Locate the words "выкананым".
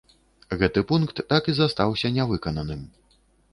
2.35-2.81